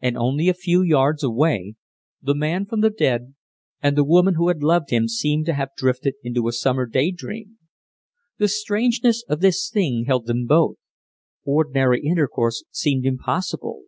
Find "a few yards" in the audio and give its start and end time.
0.48-1.22